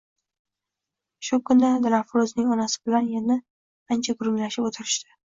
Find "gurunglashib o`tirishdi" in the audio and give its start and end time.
4.23-5.13